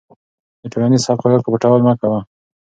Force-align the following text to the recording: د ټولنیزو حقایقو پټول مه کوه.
د 0.61 0.63
ټولنیزو 0.71 1.07
حقایقو 1.13 1.51
پټول 1.53 1.81
مه 1.87 1.93
کوه. 2.01 2.19